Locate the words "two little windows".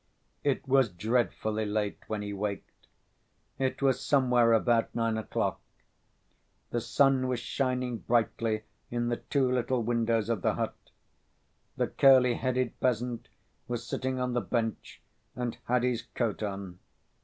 9.17-10.27